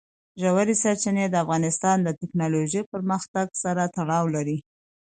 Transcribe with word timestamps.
ژورې 0.41 0.75
سرچینې 0.83 1.25
د 1.29 1.35
افغانستان 1.43 1.97
د 2.03 2.09
تکنالوژۍ 2.21 2.81
پرمختګ 2.93 3.47
سره 3.63 3.83
تړاو 3.95 4.25
لري. 4.35 4.57